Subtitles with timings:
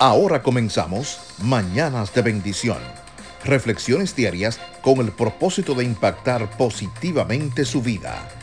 [0.00, 2.78] Ahora comenzamos Mañanas de Bendición.
[3.44, 8.37] Reflexiones diarias con el propósito de impactar positivamente su vida.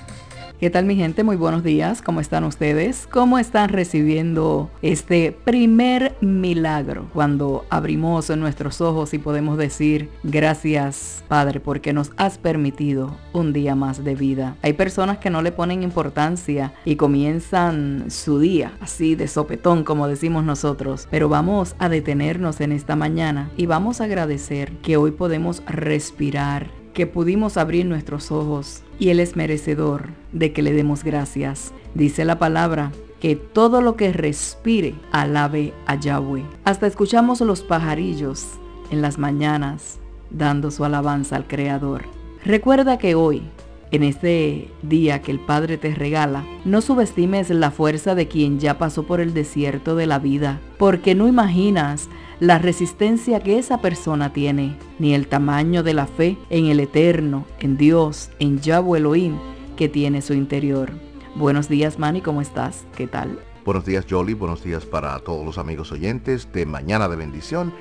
[0.58, 1.26] ¿Qué tal mi gente?
[1.26, 2.02] Muy buenos días.
[2.02, 3.10] ¿Cómo están ustedes?
[3.12, 11.60] ¿Cómo están recibiendo este primer milagro cuando abrimos nuestros ojos y podemos decir gracias Padre
[11.60, 14.56] porque nos has permitido un día más de vida?
[14.62, 20.08] Hay personas que no le ponen importancia y comienzan su día así de sopetón como
[20.08, 25.12] decimos nosotros, pero vamos a detenernos en esta mañana y vamos a agradecer que hoy
[25.12, 31.04] podemos respirar que pudimos abrir nuestros ojos y Él es merecedor de que le demos
[31.04, 31.74] gracias.
[31.94, 36.44] Dice la palabra que todo lo que respire alabe a Yahweh.
[36.64, 38.48] Hasta escuchamos los pajarillos
[38.90, 40.00] en las mañanas
[40.32, 42.04] dando su alabanza al Creador.
[42.44, 43.44] Recuerda que hoy,
[43.92, 48.78] en este día que el Padre te regala, no subestimes la fuerza de quien ya
[48.78, 54.34] pasó por el desierto de la vida, porque no imaginas la resistencia que esa persona
[54.34, 59.38] tiene, ni el tamaño de la fe en el Eterno, en Dios, en Yahweh Elohim
[59.76, 60.92] que tiene su interior.
[61.36, 62.86] Buenos días, Manny, ¿cómo estás?
[62.96, 63.40] ¿Qué tal?
[63.66, 64.34] Buenos días, Jolly.
[64.34, 67.74] Buenos días para todos los amigos oyentes de Mañana de Bendición.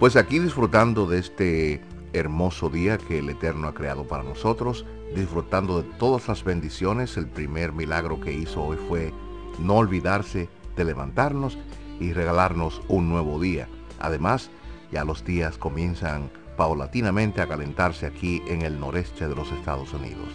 [0.00, 1.82] Pues aquí disfrutando de este
[2.12, 7.16] hermoso día que el Eterno ha creado para nosotros, disfrutando de todas las bendiciones.
[7.16, 9.12] El primer milagro que hizo hoy fue
[9.58, 11.58] no olvidarse de levantarnos
[12.00, 13.68] y regalarnos un nuevo día.
[13.98, 14.50] Además,
[14.92, 20.28] ya los días comienzan paulatinamente a calentarse aquí en el noreste de los Estados Unidos.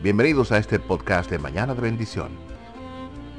[0.00, 2.28] Bienvenidos a este podcast de Mañana de Bendición.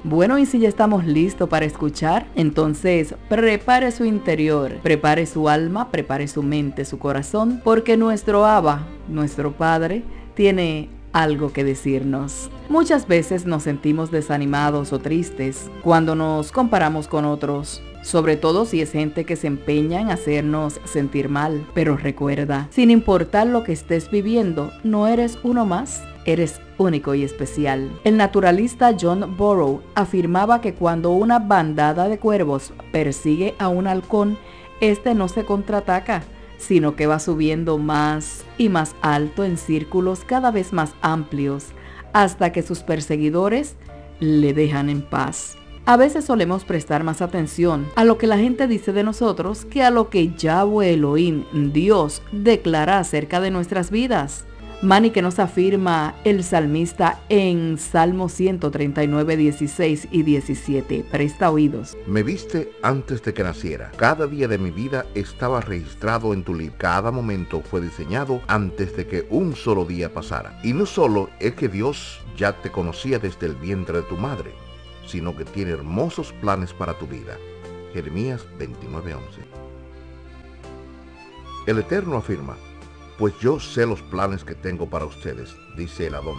[0.03, 5.89] Bueno, y si ya estamos listos para escuchar, entonces prepare su interior, prepare su alma,
[5.89, 10.03] prepare su mente, su corazón, porque nuestro Abba, nuestro Padre,
[10.35, 12.49] tiene algo que decirnos.
[12.69, 18.81] Muchas veces nos sentimos desanimados o tristes cuando nos comparamos con otros sobre todo si
[18.81, 21.65] es gente que se empeña en hacernos sentir mal.
[21.73, 26.03] Pero recuerda, sin importar lo que estés viviendo, no eres uno más.
[26.25, 27.91] Eres único y especial.
[28.03, 34.37] El naturalista John Burrow afirmaba que cuando una bandada de cuervos persigue a un halcón,
[34.81, 36.23] este no se contraataca,
[36.57, 41.67] sino que va subiendo más y más alto en círculos cada vez más amplios,
[42.13, 43.75] hasta que sus perseguidores
[44.19, 45.57] le dejan en paz.
[45.87, 49.83] A veces solemos prestar más atención a lo que la gente dice de nosotros que
[49.83, 51.43] a lo que Yahweh Elohim,
[51.73, 54.45] Dios, declara acerca de nuestras vidas.
[54.81, 61.05] Mani que nos afirma el salmista en Salmo 139, 16 y 17.
[61.11, 61.97] Presta oídos.
[62.07, 63.91] Me viste antes de que naciera.
[63.97, 66.75] Cada día de mi vida estaba registrado en tu libro.
[66.77, 70.59] Cada momento fue diseñado antes de que un solo día pasara.
[70.63, 74.51] Y no solo es que Dios ya te conocía desde el vientre de tu madre
[75.07, 77.37] sino que tiene hermosos planes para tu vida.
[77.93, 79.19] Jeremías 29:11.
[81.65, 82.57] El Eterno afirma,
[83.17, 86.37] pues yo sé los planes que tengo para ustedes, dice el Adón,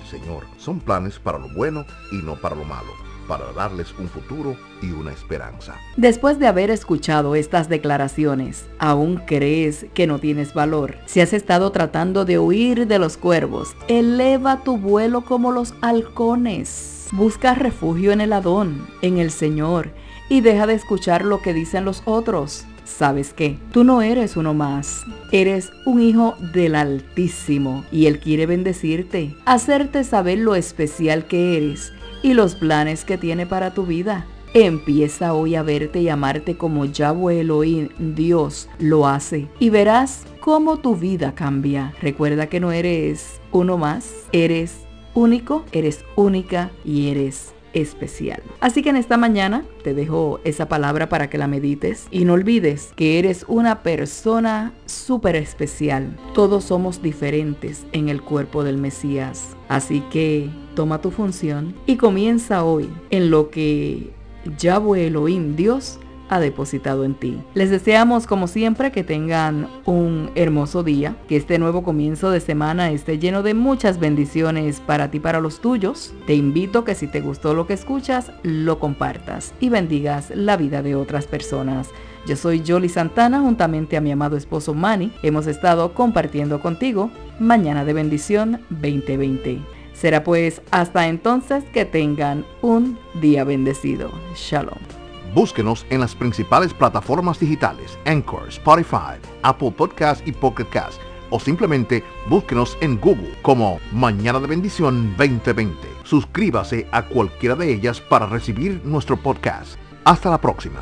[0.00, 0.44] el Señor.
[0.58, 2.92] Son planes para lo bueno y no para lo malo,
[3.26, 5.76] para darles un futuro y una esperanza.
[5.96, 10.96] Después de haber escuchado estas declaraciones, ¿aún crees que no tienes valor?
[11.06, 17.00] Si has estado tratando de huir de los cuervos, eleva tu vuelo como los halcones
[17.12, 19.90] Busca refugio en el Adón, en el Señor,
[20.28, 22.66] y deja de escuchar lo que dicen los otros.
[22.96, 23.56] ¿Sabes qué?
[23.72, 25.04] Tú no eres uno más.
[25.32, 31.92] Eres un hijo del Altísimo y Él quiere bendecirte, hacerte saber lo especial que eres
[32.22, 34.26] y los planes que tiene para tu vida.
[34.52, 39.48] Empieza hoy a verte y amarte como Yahweh Elohim, Dios, lo hace.
[39.60, 41.94] Y verás cómo tu vida cambia.
[42.02, 44.80] Recuerda que no eres uno más, eres
[45.14, 48.42] único, eres única y eres especial.
[48.60, 52.34] Así que en esta mañana te dejo esa palabra para que la medites y no
[52.34, 56.16] olvides que eres una persona súper especial.
[56.34, 59.56] Todos somos diferentes en el cuerpo del Mesías.
[59.68, 64.10] Así que toma tu función y comienza hoy en lo que
[64.58, 65.99] Yahweh Elohim Dios
[66.30, 67.42] ha depositado en ti.
[67.54, 72.90] Les deseamos como siempre que tengan un hermoso día, que este nuevo comienzo de semana
[72.92, 76.14] esté lleno de muchas bendiciones para ti, para los tuyos.
[76.26, 80.82] Te invito que si te gustó lo que escuchas, lo compartas y bendigas la vida
[80.82, 81.88] de otras personas.
[82.26, 85.12] Yo soy Jolly Santana juntamente a mi amado esposo Manny.
[85.22, 87.10] Hemos estado compartiendo contigo
[87.40, 89.58] Mañana de Bendición 2020.
[89.94, 94.10] Será pues hasta entonces que tengan un día bendecido.
[94.36, 94.99] Shalom.
[95.34, 101.00] Búsquenos en las principales plataformas digitales, Anchor, Spotify, Apple Podcast y Pocket Cast,
[101.30, 105.76] o simplemente búsquenos en Google como Mañana de Bendición 2020.
[106.04, 109.78] Suscríbase a cualquiera de ellas para recibir nuestro podcast.
[110.04, 110.80] Hasta la próxima.